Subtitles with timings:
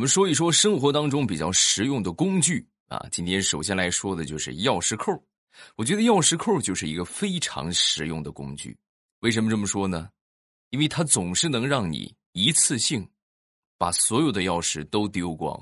[0.00, 3.04] 我们说一说生活当中比较实用的工具啊。
[3.12, 5.12] 今天首先来说的就是钥匙扣。
[5.76, 8.74] 我觉得钥匙扣就是一个非常实用的工具。
[9.18, 10.08] 为什么这么说呢？
[10.70, 13.06] 因为它总是能让你一次性
[13.76, 15.54] 把所有的钥匙都丢光，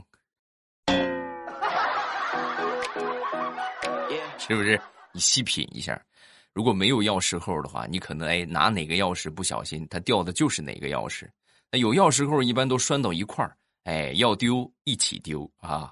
[4.39, 4.80] 是不是？
[5.12, 6.00] 你细品一下，
[6.52, 11.29] 如果没有钥匙扣的话，你可能哎拿哪个钥匙不小心，它掉的就是哪个钥匙。
[11.73, 13.57] 那有钥匙扣一般都拴到一块儿，
[13.89, 15.91] 哎，要丢一起丢啊。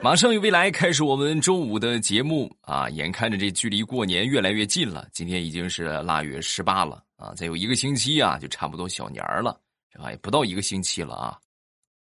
[0.00, 2.88] 马上与未来开始我们周五的节目啊！
[2.90, 7.34] 眼看着这距离过年越来越近了，今天已经是腊月十八了啊！
[7.34, 9.60] 再有一个星期啊，就差不多小年儿了，
[9.92, 10.08] 是吧？
[10.12, 11.36] 也不到一个星期了啊！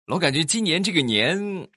[0.05, 1.67] 老感觉今年这个年，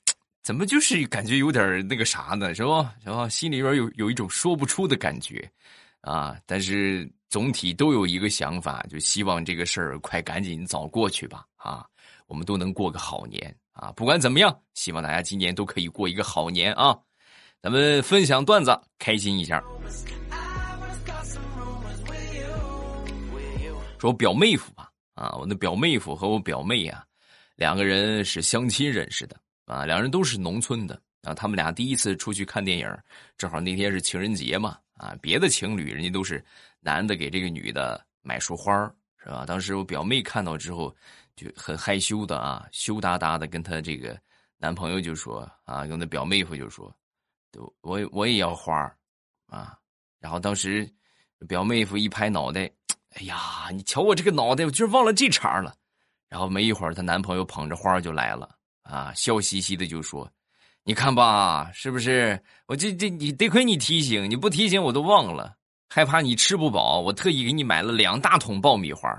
[0.42, 2.54] 怎么就是感觉有点那个啥呢？
[2.54, 2.94] 是吧？
[3.02, 3.26] 是吧？
[3.26, 5.50] 心里边有有一种说不出的感觉
[6.02, 6.36] 啊！
[6.44, 11.46] 但是总体都有一个想法，就希望这个事儿快赶紧早过去吧！
[11.56, 11.86] 啊，
[12.32, 13.54] 我们都能过个好年。
[13.72, 16.98] 啊，不管怎么样，希望大家今年都可以过一个好年啊！
[17.60, 19.62] 咱们分享段子，开心一下。
[23.98, 27.04] 说我表妹夫吧，啊，我那表妹夫和我表妹啊，
[27.54, 32.98] 两个人是相亲认识的啊，两人都是农村的啊，他们俩第一次出去看电影，
[33.36, 36.42] 正好那天是情人节嘛，啊，别的情侣人家都是
[36.80, 38.72] 男的给这个女的买束花
[39.22, 39.44] 是吧？
[39.46, 40.94] 当时我表妹看到之后。
[41.34, 44.20] 就很害羞的啊，羞答答的跟她这个
[44.58, 46.94] 男朋友就说啊，跟那表妹夫就说，
[47.50, 48.74] 都我我也要花
[49.46, 49.74] 啊。
[50.20, 50.86] 然后当时
[51.48, 52.70] 表妹夫一拍脑袋，
[53.14, 55.74] 哎呀，你瞧我这个脑袋，我居然忘了这茬了。
[56.28, 58.46] 然后没一会儿，她男朋友捧着花就来了
[58.82, 60.30] 啊，笑嘻嘻的就说
[60.84, 62.38] ：“你看吧，是不是？
[62.66, 65.56] 我这这你得亏你提醒，你不提醒我都忘了，
[65.94, 69.10] 害怕你吃不饱，我特意给你买了两大桶爆米花。”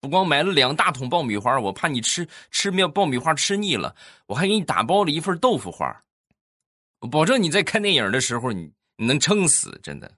[0.00, 3.94] 不光买了两大桶爆米花，我怕你吃吃面爆米花吃腻了，
[4.26, 5.94] 我还给你打包了一份豆腐花。
[7.00, 10.10] 我保证你在看电影的时候，你你能撑死，真的。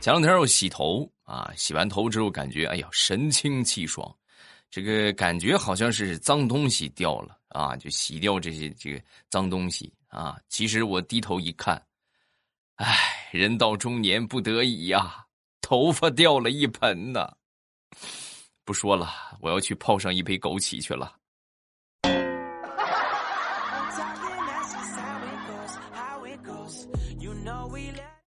[0.00, 4.10] 前两天我洗头啊，洗完头之后感觉哎呀神清气爽，
[4.70, 10.36] 这个感觉好像是脏东西掉了啊，就洗掉这些这个脏东西啊。
[10.48, 11.80] 其实我低头一看。
[12.76, 15.24] 唉，人到中年不得已呀，
[15.60, 17.30] 头发掉了一盆呢。
[18.64, 19.10] 不说了，
[19.40, 21.14] 我要去泡上一杯枸杞去了。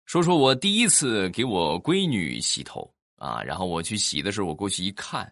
[0.04, 5.22] 说说我第一次给我闺女洗头啊，然后我去洗的时候，我过去一看，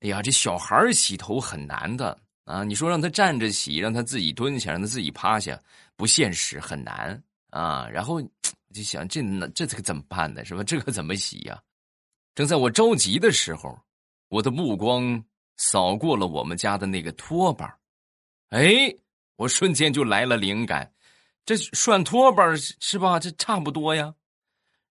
[0.00, 2.62] 哎呀，这小孩洗头很难的啊！
[2.62, 5.60] 你说让他站着洗，让他自己蹲下，让他自己趴下，
[5.96, 7.20] 不现实，很难。
[7.50, 8.22] 啊，然后
[8.72, 9.20] 就想这
[9.50, 10.44] 这这可怎么办呢？
[10.44, 10.62] 是吧？
[10.62, 11.60] 这可怎么洗呀？
[12.36, 13.76] 正在我着急的时候，
[14.28, 15.22] 我的目光
[15.56, 17.76] 扫过了我们家的那个拖把，
[18.50, 18.94] 哎，
[19.34, 20.92] 我瞬间就来了灵感，
[21.44, 23.18] 这涮拖把是吧？
[23.18, 24.14] 这差不多呀。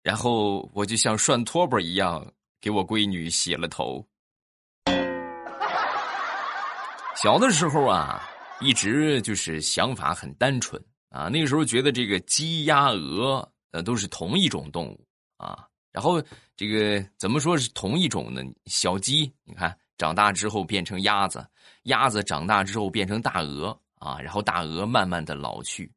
[0.01, 4.05] 然后我就像涮拖把一样给我闺女洗了头。
[7.25, 8.21] 小的时候啊，
[8.61, 10.79] 一直就是想法很单纯。
[11.09, 15.67] 啊，那个时候觉得这个鸡、鸭、鹅，呃，都是同一种动物啊。
[15.91, 16.21] 然后
[16.55, 18.43] 这个怎么说是同一种呢？
[18.67, 21.43] 小鸡，你看长大之后变成鸭子，
[21.85, 24.19] 鸭子长大之后变成大鹅啊。
[24.19, 25.91] 然后大鹅慢慢的老去，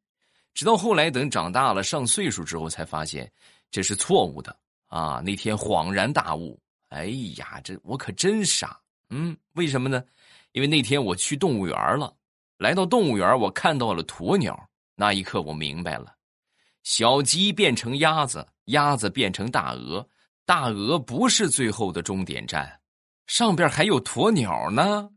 [0.55, 3.31] 直到后来等长大了上岁数之后，才发现
[3.71, 4.57] 这是错误的
[4.87, 5.21] 啊。
[5.23, 6.59] 那天恍然大悟，
[6.89, 7.05] 哎
[7.37, 8.81] 呀，这我可真傻。
[9.11, 10.03] 嗯，为什么呢？
[10.53, 12.15] 因为那天我去动物园了，
[12.59, 14.69] 来到动物园，我看到了鸵鸟。
[14.95, 16.15] 那一刻，我明白了：
[16.83, 20.09] 小鸡变成鸭子，鸭子变成大鹅，
[20.45, 22.81] 大鹅不是最后的终点站，
[23.27, 25.09] 上边还有鸵鸟呢。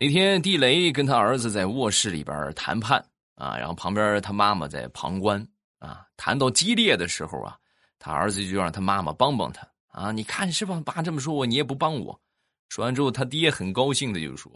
[0.00, 2.98] 那天，地雷跟他儿子在卧室里边谈判
[3.36, 5.46] 啊，然后旁边他妈妈在旁观
[5.78, 6.04] 啊。
[6.16, 7.56] 谈到激烈的时候啊，
[8.04, 9.64] 他儿子就让他妈妈帮帮他。
[9.92, 10.10] 啊！
[10.10, 10.82] 你看是吧？
[10.84, 12.20] 爸这么说我，你也不帮我。
[12.68, 14.50] 说完之后，他爹很高兴的就说：“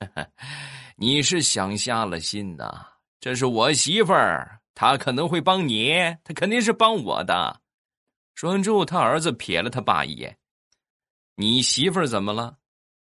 [0.96, 2.84] 你是想瞎了心呐！
[3.20, 5.92] 这是我媳妇儿，她可能会帮你，
[6.24, 7.60] 她肯定是帮我的。”
[8.34, 10.36] 说完之后，他儿子瞥了他爸一眼
[11.36, 12.56] ：“你媳妇儿怎么了？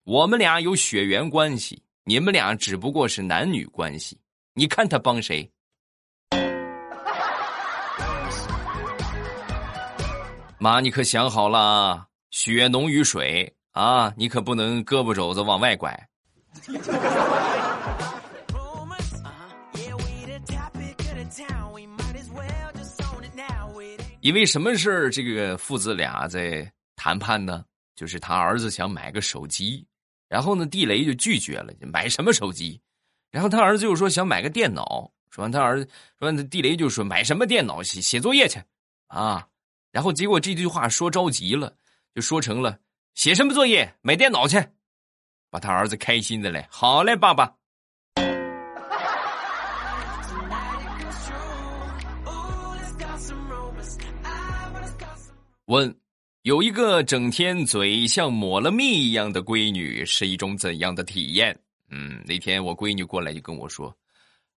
[0.05, 4.19] 我们俩有血缘关系，你们俩只不过是男女关系。
[4.55, 5.49] 你看他帮谁？”
[10.63, 12.07] 妈，你可想好了啊！
[12.31, 14.15] 血浓于水啊！
[14.17, 16.09] 你可不能胳膊肘子往外拐。
[24.21, 25.11] 因为什么事儿？
[25.11, 27.65] 这个父子俩在谈判呢？
[27.97, 29.85] 就是他儿子想买个手机，
[30.29, 32.81] 然后呢，地雷就拒绝了，买什么手机？
[33.33, 37.83] 然后他儿子又说想买个电脑，说完他儿子说，地雷就说买什么电脑？
[37.83, 38.63] 写写作业去
[39.09, 39.49] 啊！
[39.93, 41.77] 然后结果这句话说着急了，
[42.15, 42.79] 就说成了
[43.15, 44.57] 写什么作业买电脑去，
[45.51, 47.55] 把他儿子开心的嘞，好嘞，爸爸。
[55.67, 55.95] 问：
[56.43, 61.57] 有一个整天嘴像抹了蜜一样的闺女，是一种怎样的体验？
[61.89, 63.95] 嗯，那天我闺女过来就跟我说：“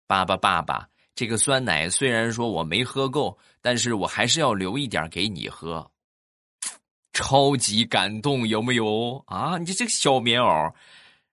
[0.07, 5.89] 爸爸，爸爸，这个酸奶虽然说我没喝够，但是我还是要留一点给你喝。”
[7.13, 9.57] 超级感动，有没有啊？
[9.57, 10.73] 你这个小棉袄。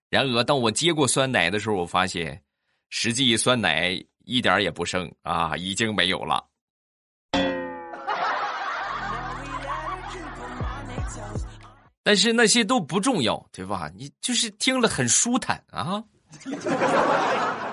[0.09, 2.41] 然而，当我接过酸奶的时候，我发现，
[2.89, 6.41] 实际酸奶一点也不剩啊，已经没有了。
[12.01, 13.91] 但是那些都不重要，对吧？
[13.93, 16.01] 你就是听了很舒坦啊。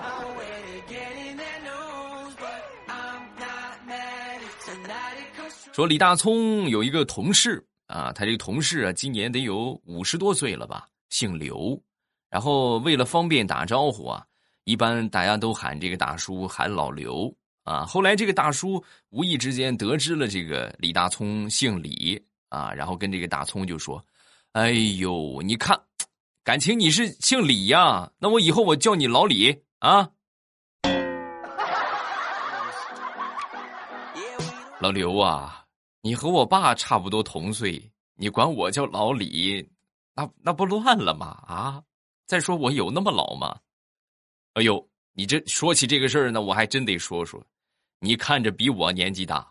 [5.81, 11.83] 说李大聪有一个同事啊，他这个同事啊，今年得有五十多岁了吧，姓刘。
[12.29, 14.23] 然后为了方便打招呼啊，
[14.65, 17.35] 一般大家都喊这个大叔喊老刘
[17.65, 17.87] 啊。
[17.87, 24.05] 后来这个大叔无意之间得知了这个李大聪姓李啊，然后跟这个大聪就说。
[24.53, 25.81] 哎呦，你看，
[26.45, 28.13] 感情你是姓李呀？
[28.19, 30.11] 那我以后我叫你老李啊。
[34.79, 35.60] 老刘啊，
[36.03, 39.69] 你和我爸差不多同岁，你管我叫老李，
[40.15, 41.27] 那那不乱了吗？
[41.47, 41.83] 啊！
[42.27, 43.59] 再说我有那么老吗？
[44.55, 47.45] 哎呦，你这说起这个事儿呢，我还真得说说，
[47.99, 49.47] 你看着比我年纪大。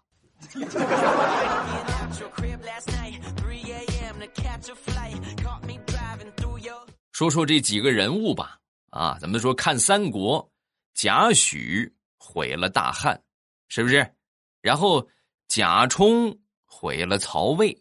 [7.11, 8.57] 说说这几个人物吧，
[8.89, 10.49] 啊，咱们说看三国，
[10.95, 13.21] 贾诩毁了大汉，
[13.67, 14.15] 是不是？
[14.61, 15.07] 然后
[15.49, 17.75] 贾充毁了曹魏，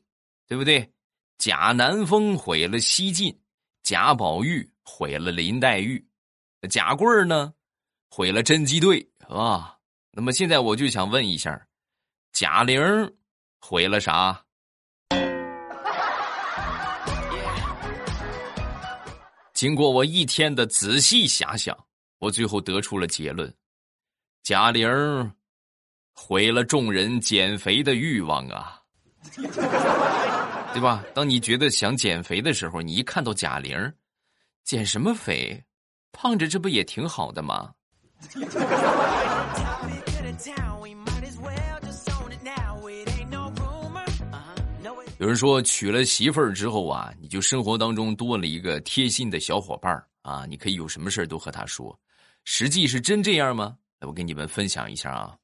[0.46, 0.90] 对不对？
[1.36, 3.38] 贾南风毁了西晋，
[3.82, 6.02] 贾宝玉毁了林黛玉，
[6.70, 7.52] 贾贵呢
[8.08, 9.78] 毁了侦缉队，是吧？
[10.12, 11.68] 那么现在我就想问一下，
[12.32, 12.80] 贾玲
[13.60, 14.46] 毁了啥？
[19.52, 21.76] 经过我一天的仔细遐想，
[22.18, 23.54] 我最后得出了结论：
[24.42, 24.88] 贾玲
[26.20, 28.78] 毁了众人减肥的欲望啊，
[30.74, 31.02] 对吧？
[31.14, 33.90] 当你觉得想减肥的时候，你一看到贾玲，
[34.64, 35.64] 减什么肥？
[36.10, 37.70] 胖着这不也挺好的吗？
[45.18, 51.96] 有人说娶了媳妇儿之后啊，你就生活当中多了一个贴心的小伙伴儿啊，你可以有什么事都和他说。
[52.44, 53.76] 实际是真这样吗？
[54.00, 55.37] 我跟你们分享一下啊，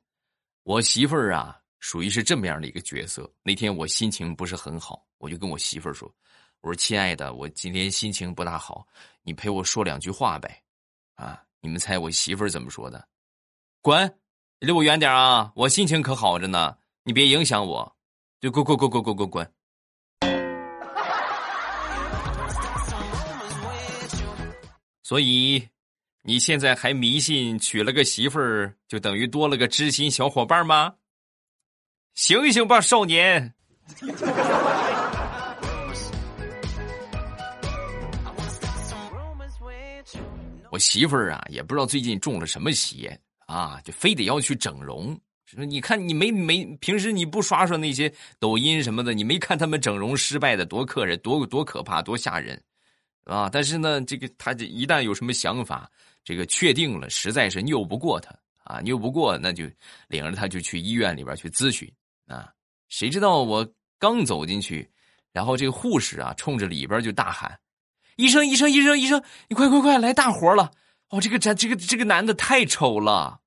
[0.64, 3.30] 我媳妇儿啊，属于是这么样的一个角色。
[3.42, 6.10] 那天我心情不是很好，我就跟我媳妇儿说
[6.62, 8.86] ：“我说亲爱的，我今天心情不大好，
[9.22, 10.62] 你陪我说两句话呗。”
[11.16, 13.06] 啊，你们猜我媳妇儿怎么说的？
[13.82, 14.18] 滚，
[14.58, 15.52] 离我远点啊！
[15.54, 17.96] 我心情可好着呢，你别影响我，
[18.40, 19.52] 就滚滚滚滚滚滚滚。
[25.02, 25.68] 所以，
[26.26, 30.94] 你现在还迷信娶了个媳妇儿就等于多了个知心小伙伴吗？
[32.14, 33.52] 醒醒吧，少年！
[40.70, 45.20] 我媳妇儿啊，也不知道最近中了什么邪啊，就非得要去整容。
[45.52, 52.58] 你看你没没平时你不刷刷那些抖音什么的，你没看他们整容失败的多客人多多可怕多吓人。
[53.24, 53.48] 啊！
[53.50, 55.90] 但是呢，这个他这一旦有什么想法，
[56.22, 58.30] 这个确定了，实在是拗不过他
[58.64, 59.64] 啊，拗不过，那就
[60.08, 61.90] 领着他就去医院里边去咨询
[62.26, 62.52] 啊。
[62.90, 63.66] 谁知道我
[63.98, 64.88] 刚走进去，
[65.32, 67.58] 然后这个护士啊，冲着里边就大喊
[68.16, 70.70] ：“医生，医生，医生，医生，你快快快来大活了！
[71.08, 73.40] 哦，这个这这个这个男的太丑了，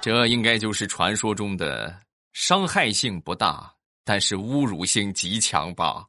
[0.00, 1.96] 这应该就是传说中的
[2.32, 3.72] 伤害性不大。”
[4.04, 6.06] 但是侮辱性极强吧。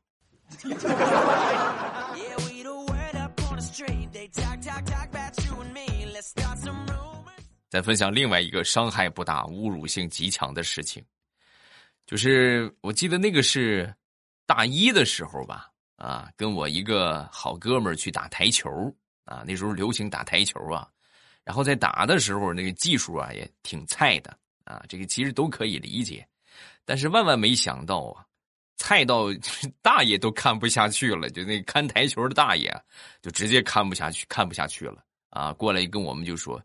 [7.70, 11.04] 再分享另外一个伤害不大、侮辱性极强的事情，
[12.06, 13.92] 就是我记得那个是
[14.46, 18.70] 大一的时候吧，啊，跟我一个好哥们儿去打台球
[19.26, 20.88] 啊，那时候流行打台球啊，
[21.44, 26.24] 然后在打的时候那个技术啊也挺菜的啊，这个其实都可以理解，
[26.86, 28.26] 但是万万没想到啊，
[28.78, 29.28] 菜到
[29.82, 32.74] 大爷都看不下去了，就那看台球的大爷
[33.22, 34.98] 就直接看不下去，看不下去了
[35.30, 36.62] 啊，过来跟我们就说。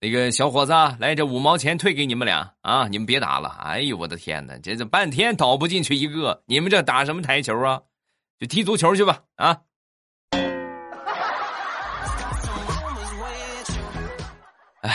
[0.00, 2.86] 那个小伙子，来，这五毛钱退给你们俩啊！
[2.88, 3.48] 你们别打了。
[3.62, 7.80] 哎呦，我的天哪，这这半天倒不进去一个，你们这打什么台球啊？
[8.38, 9.62] 就踢足球去吧啊！
[14.82, 14.94] 哎，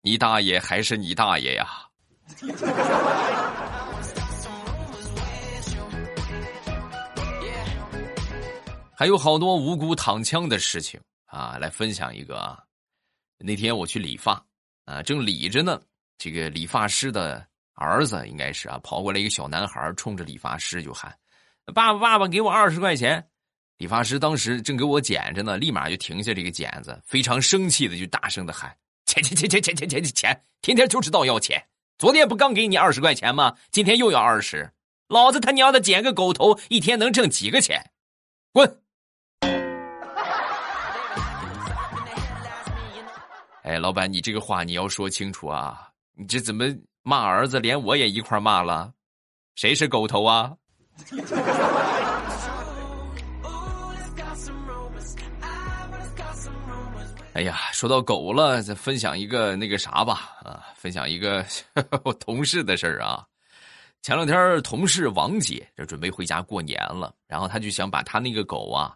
[0.00, 1.91] 你大爷还是你大爷呀！
[8.94, 12.58] 还有好多无辜躺枪的事情啊，来分享一个啊。
[13.38, 14.40] 那天我去理发，
[14.84, 15.80] 啊，正理着呢，
[16.18, 21.12] 这个理发师的儿子应该是啊，跑过来一个小男孩，冲着理发师就喊
[21.74, 23.26] ：“爸爸，爸爸，给我二十块钱！”
[23.78, 30.44] 理发师当时正给我剪着呢，立马就停下这个剪子，非常生气的就大声的喊：“钱钱钱钱钱钱钱钱！
[30.60, 31.60] 天天就知道要钱！
[32.02, 33.54] 昨天不刚给你二十块钱吗？
[33.70, 34.72] 今天又要二十！
[35.06, 37.92] 老子他娘的剪个狗头，一天能挣几个钱？
[38.52, 38.80] 滚！”
[43.62, 45.90] 哎，老板，你这个话你要说清楚啊！
[46.16, 46.64] 你这怎么
[47.04, 48.92] 骂儿子，连我也一块骂了？
[49.54, 50.54] 谁是狗头啊？
[57.34, 61.44] 哎呀，说到狗了，再分享一个那个啥吧啊，分享一个
[62.04, 63.26] 我同事的事儿啊。
[64.02, 68.94] 前两天同事王姐就准备回家过年了，然后他就想把他那个狗啊，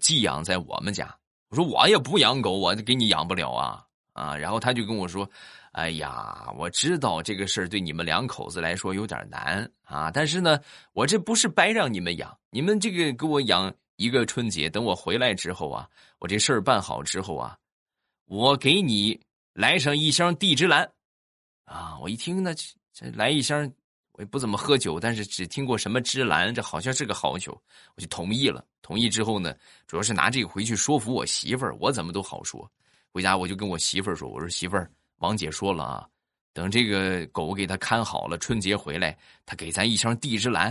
[0.00, 1.12] 寄养在我们家。
[1.48, 3.84] 我说我也不养狗，我给你养不了啊。
[4.12, 5.28] 啊，然后他就跟我说
[5.72, 10.60] ：“哎呀，我知道这个事儿对你们两口子来说有点难啊，但是呢，
[10.92, 17.56] 我这不是白让你们养，你们这个给我养一个春节，等我回来之后啊，我这事儿办好之后啊，
[18.26, 19.20] 我给你
[19.52, 20.90] 来上一箱地之蓝。”
[21.64, 22.54] 啊，我一听呢，
[22.92, 23.72] 这来一箱，
[24.12, 27.52] 我也不怎么喝酒，但是只听过什么芝兰，这好像是个好酒，
[27.96, 28.64] 我就同意了。
[28.82, 32.70] 同意之后呢，主要是拿这个回去说服我媳妇儿，我怎么都好说。
[33.10, 36.08] 回家我就跟我媳妇儿说：“我说媳妇儿，王姐说了啊，
[36.52, 40.70] 等这个狗给他看好了，春节回来，他给咱一箱地之蓝，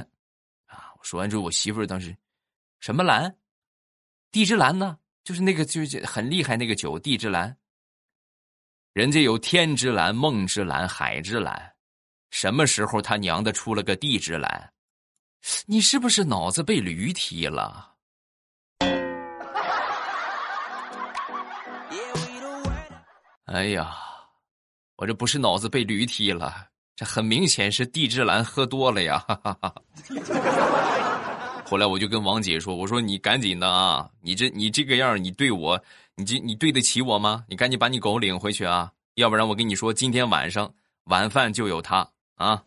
[0.65, 2.15] 啊！”我说完之后，我媳妇儿当时
[2.79, 3.35] 什么蓝？
[4.31, 4.97] 地之蓝呢？
[5.23, 7.55] 就是那个就是很厉害那个酒，地之蓝。
[8.93, 11.73] 人家有天之蓝、梦之蓝、海之蓝，
[12.29, 14.73] 什么时候他娘的出了个地之蓝？
[15.65, 17.95] 你是不是脑子被驴踢了？
[23.45, 23.95] 哎呀，
[24.95, 29.19] 我这不是脑子被驴踢了，这很明显是地之蓝喝多了呀！
[29.19, 29.75] 哈哈哈。
[31.71, 35.81] 后来我就跟王姐说：“我说你赶紧的啊，你这你这个样，你对我，
[36.17, 37.45] 你这你对得起我吗？
[37.47, 40.69] 你赶紧把你狗领回去啊，要不然我跟你说，今天晚上
[41.05, 42.61] 晚饭就有他啊！”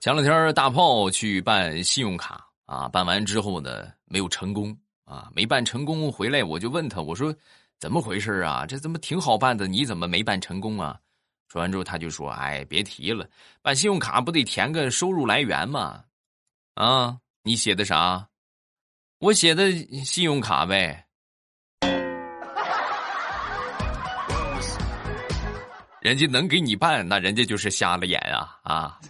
[0.00, 2.44] 前两天大炮去办信用卡。
[2.64, 7.32] 啊，办完之后呢，没有成功啊，没办成功回来，我就问他，我说
[7.78, 8.66] 怎么回事啊？
[8.66, 10.98] 这怎么挺好办的，你怎么没办成功啊？
[11.48, 13.28] 说完之后，他就说：“哎，别提了，
[13.62, 16.04] 办信用卡不得填个收入来源吗？
[16.74, 18.28] 啊，你写的啥？
[19.18, 19.70] 我写的
[20.04, 21.06] 信用卡呗。
[26.00, 29.00] 人家能给你办，那人家就是瞎了眼啊啊！”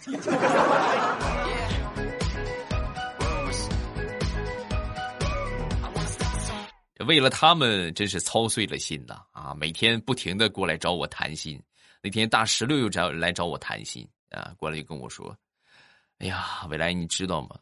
[7.07, 9.21] 为了他们，真是操碎了心呐！
[9.31, 11.61] 啊，每天不停的过来找我谈心。
[12.07, 15.37] 那天大石榴又找来找我谈心啊，过来跟我说
[16.19, 17.59] ：“哎呀，未来你知道吗？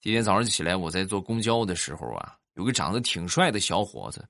[0.00, 4.24] 今天早上起来，我在坐公交的时候啊，有个长得挺帅的小伙子，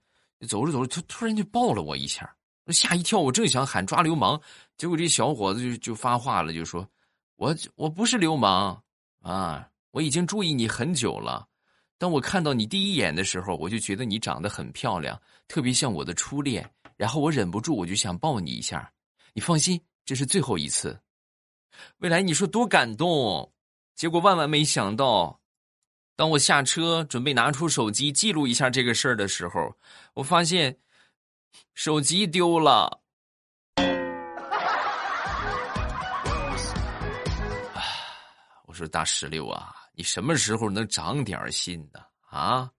[0.48, 2.34] 走着走着，他突然就抱了我一下，
[2.68, 3.18] 吓一跳。
[3.18, 4.40] 我正想喊抓流氓，
[4.78, 6.88] 结果这小伙子就就发话了，就说
[7.36, 8.82] ：‘我我不是流氓
[9.20, 11.46] 啊，我已经注意你很久了。’”
[12.00, 16.66] 当我看到你第一眼的时候，我就觉得你长得很漂亮，特别像我的初恋。
[16.96, 18.90] 然后我忍不住，我就想抱你一下。
[19.34, 21.00] 你放心，这是最后一次。
[21.98, 23.52] 未来，你说多感动。
[23.94, 25.40] 结果万万没想到，
[26.16, 29.74] 当我下车准备拿出手机记录一下这个事儿的时候，
[30.14, 30.78] 我发现
[31.74, 33.00] 手机丢了。
[38.66, 39.76] 我说大石榴啊。
[39.94, 42.00] 你什么时候能长点心呢？
[42.30, 42.70] 啊，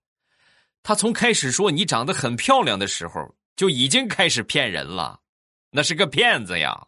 [0.82, 5.20] 他从开始说你长得很漂亮的时候，就已经开始骗人了，
[5.76, 6.86] 那是个骗子呀！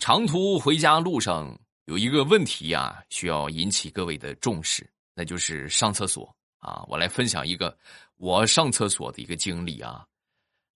[0.00, 6.84] 长途回家路上有一个问题啊，需要引起各位的重视，那就是上厕所啊。
[6.88, 7.78] 我来分享一个
[8.16, 10.04] 我上厕所的一个经历啊。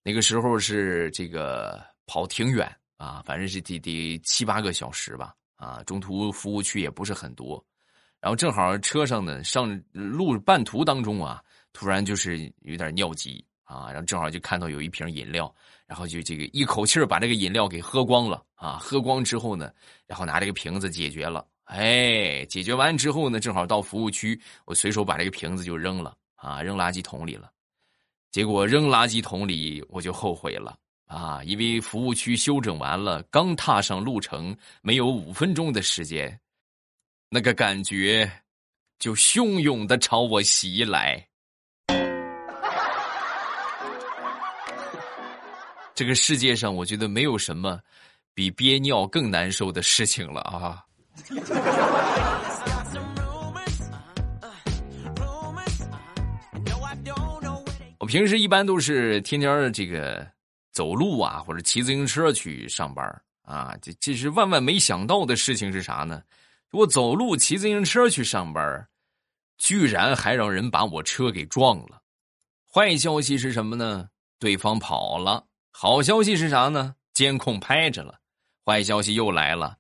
[0.04, 7.64] 那个时候是这个跑挺远啊，反正是得得七八个小时吧啊，中途服务区也不是很多，
[8.25, 11.43] 然后正好车上呢上路半途当中啊，
[11.75, 15.54] 突然就是有点尿急啊，然后正好就看到有一瓶饮料，
[15.87, 19.71] 然后就这个一口气把这个饮料给喝光了啊，喝光之后呢，
[20.07, 27.50] 然后拿这个瓶子解决了，哎，解决完之后呢，正好到服务区，我随手把这个瓶子就扔了啊，扔垃圾桶里了。
[28.31, 30.75] 结果扔垃圾桶里，我就后悔了
[31.07, 31.45] 啊！
[31.45, 36.40] 因为服务区修整完了，刚踏上路程，没有五分钟的时间，
[37.35, 38.31] 那个感觉
[39.00, 41.26] 就汹涌的朝我袭来。
[45.97, 47.81] 这个世界上，我觉得没有什么
[48.35, 50.85] 比憋尿更难受的事情了啊！
[57.99, 60.25] 我平时一般都是天天这个
[60.71, 63.05] 走路啊，或者骑自行车去上班
[63.43, 63.75] 啊。
[63.83, 66.23] 这这是万万没想到的事情是啥呢？
[66.75, 68.88] 我走路骑自行车去上班，
[69.59, 72.02] 居然还让人把我车给撞了。
[72.71, 74.09] 坏消息是什么呢？
[74.38, 75.47] 对方跑了。
[75.71, 76.95] 好消息是啥呢？
[77.12, 78.19] 监控拍着了。
[78.64, 79.76] 坏消息又来了，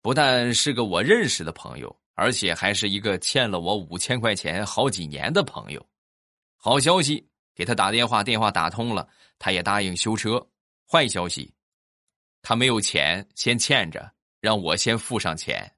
[0.00, 5.86] 不但是个我认识的朋友，而且还是一个欠了我五千块钱好几年的朋友。
[6.56, 7.26] 好消息。
[7.54, 10.40] 给他打电话，电话打通了，他也答应修车。
[10.88, 11.52] 坏消息，
[12.40, 14.08] 他没有钱，先欠着，
[14.40, 15.68] 让我先付上钱。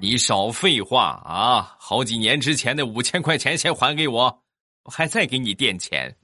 [0.00, 1.76] 你少废话啊！
[1.76, 4.42] 好几年之前的五千块钱先还给我，
[4.84, 6.14] 我还再给你垫钱。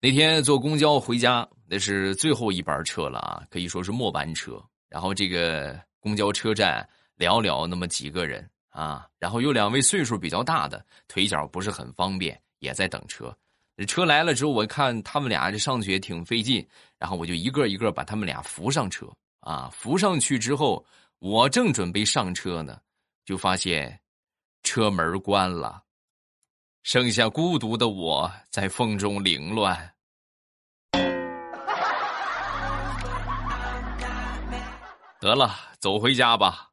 [0.00, 1.46] 那天坐公交回家。
[1.68, 4.58] 那是最后一班车了啊，可以说是末班车。
[4.88, 13.36] 然后这个公交车站寥寥那么几个人啊，然后有两位岁数比较大的，腿脚不是很方便，也在等车。
[13.84, 16.66] 车来了之后，我看他们俩这上去也挺费劲，
[16.98, 19.06] 然后我就一个一个把他们俩扶上车
[19.40, 19.68] 啊。
[19.70, 20.82] 扶上去之后，
[21.18, 22.80] 我正准备上车呢，
[23.26, 24.00] 就发现
[24.62, 25.82] 车门关了，
[26.84, 29.92] 剩下孤独的我在风中凌乱。
[35.20, 36.70] 得了，走回家吧。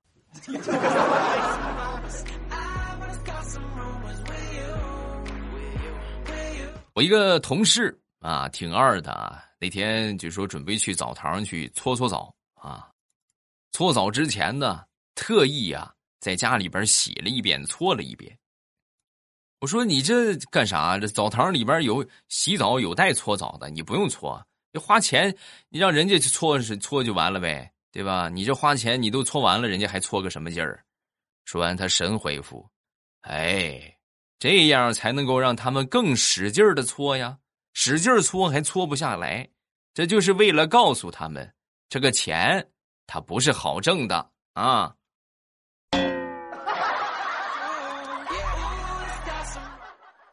[6.94, 9.44] 我一个同事啊，挺二的啊。
[9.60, 12.90] 那天就说准备去澡堂去搓搓澡啊。
[13.72, 14.84] 搓澡之前呢，
[15.16, 18.38] 特意啊在家里边洗了一遍，搓了一遍。
[19.60, 20.98] 我说你这干啥？
[20.98, 25.36] 这澡堂里边有洗澡有带搓澡的，你不用搓，你花钱，
[25.70, 27.70] 你让人家去搓是搓就完了呗。
[27.94, 28.28] 对吧？
[28.28, 30.84] 你这花钱，你都搓完了，人家还搓个什么劲儿？
[31.46, 32.68] 说完，他神回复
[33.22, 33.93] ：“哎，
[34.44, 37.38] 这样才能够让他们更使劲的搓呀，
[37.72, 39.48] 使劲搓还搓不下来，
[39.94, 41.50] 这就是为了告诉他们，
[41.88, 42.68] 这个钱
[43.08, 44.94] 它不是好挣的啊。”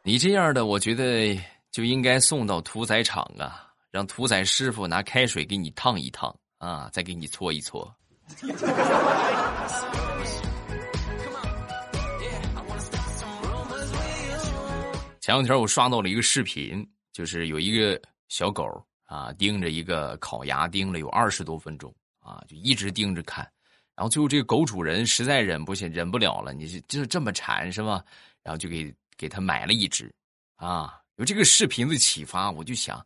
[0.03, 6.35] 你这样的，我觉得就应该送到屠宰场啊，让屠宰师傅拿开水给你烫一烫。
[6.57, 7.89] 啊，再给你搓一搓。
[15.21, 23.47] 前两天我刷到了一个视频，就是有一个小狗啊，盯着一个烤鸭盯了有二十多分钟啊，就一直盯着看。
[23.95, 28.03] 然后最后这个狗主人实在忍不下忍不了了，你是就是这么馋是吧？
[28.41, 30.11] 然后就给给他买了一只。
[30.55, 33.05] 啊，有这个视频的启发，我就想，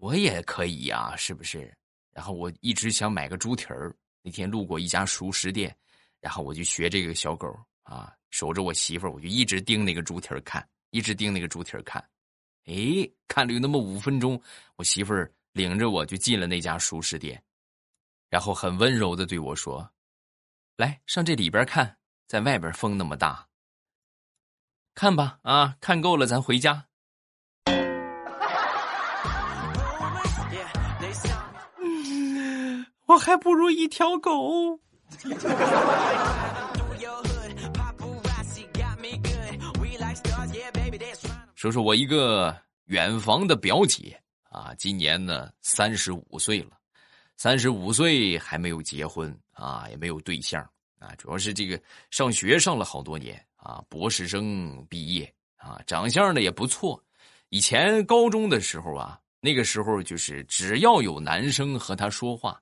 [0.00, 1.74] 我也可以呀，是不是？
[2.12, 5.74] 然后我一直想买个猪蹄儿，那天路过一家熟食店，
[6.20, 12.00] 然后我就学这个小狗啊，守着我媳妇儿，我就一直盯那个猪蹄儿看，一直盯那个猪蹄儿看，
[12.66, 12.72] 哎，
[13.26, 14.40] 看了有那么五分钟，
[14.76, 17.42] 我媳妇儿领着我就进了那家熟食店，
[18.30, 19.90] 然后很温柔的对我说
[20.78, 23.48] ：“来，上这里边看，在外边风那么大，
[24.94, 26.86] 看吧，啊，看够了咱回家。
[33.06, 34.78] ”我还不如一条狗。
[41.64, 42.54] 说说我一个
[42.88, 46.76] 远房的表姐啊，今年呢三十五岁了，
[47.38, 50.62] 三十五岁还没有结婚啊，也没有对象
[50.98, 57.02] 啊，主要是这个上学上了好多年啊，博士生毕业啊，长相呢也不错。
[57.48, 62.60] 以前高中的时候啊，那个时候就是只要有男生和他说话，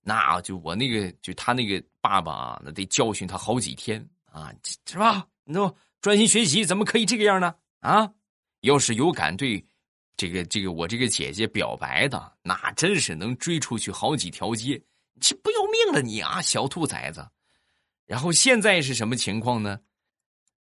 [0.00, 4.54] 那就我那个就他那个爸爸啊，那得教训他好几天啊，
[4.86, 5.26] 是吧？
[5.42, 7.52] 你说专心学习怎么可以这个样呢？
[7.80, 8.08] 啊，
[8.64, 9.62] 要是有敢对
[10.16, 14.82] 这个这个我这个姐姐表白的，那真是能追出去好几条街，
[15.20, 17.28] 这不要命了你啊，小兔崽子！
[18.06, 19.78] 然后现在是什么情况呢？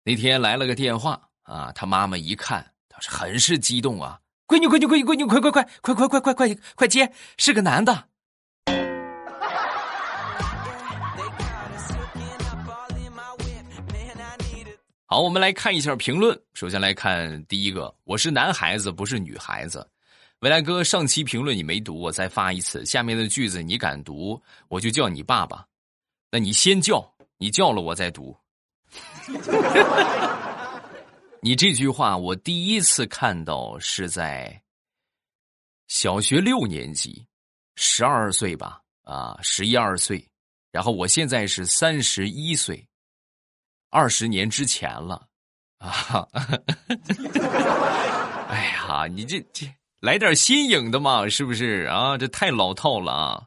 [0.03, 8.08] 那天来了个电话啊，他妈妈一看，倒是很是激动啊，闺女闺女闺女闺女，快快快快快快快快快接，是个男的。
[15.11, 16.39] 好，我们来看一下评论。
[16.53, 19.89] 首先来看第一个，我是男孩子，不是女孩子。
[20.41, 22.85] 未来哥，上期评论你没读，我再发一次。
[22.85, 25.65] 下面的句子你敢读，我就叫你爸爸。
[26.29, 28.37] 那你先叫，你叫了我再读。
[31.41, 34.61] 你这句话我第一次看到是在
[35.87, 37.25] 小学六年级，
[37.77, 40.23] 十二岁吧，啊，十一二岁。
[40.71, 42.85] 然后我现在是三十一岁。
[43.89, 45.27] 二十年之前了，
[45.79, 46.27] 啊！
[48.49, 49.65] 哎呀，你这这
[49.99, 52.17] 来点新颖的嘛，是不是啊？
[52.17, 53.43] 这太老套了啊！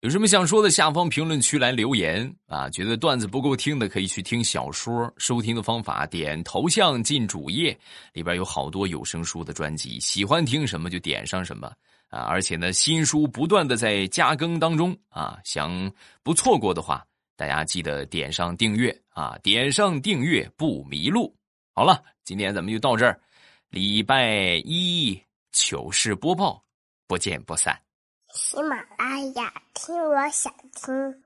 [0.00, 2.68] 有什么想说的，下方评论区来留言啊！
[2.68, 5.10] 觉得段子不够听的，可以去听小说。
[5.16, 7.78] 收听的方法：点头像进主页，
[8.12, 11.72] 里边有好多有声书的专辑，喜欢听什么就点上什么
[12.10, 12.24] 啊！
[12.24, 15.90] 而且呢，新书不断的在加更当中啊，想
[16.22, 17.02] 不错过的话。
[17.36, 19.36] 大家记得点上订阅啊！
[19.42, 21.34] 点上订阅不迷路。
[21.74, 23.20] 好了，今天咱们就到这儿。
[23.70, 25.20] 礼拜一
[25.50, 26.64] 糗事播报，
[27.08, 27.76] 不见不散。
[28.32, 31.23] 喜马拉雅，听我想听。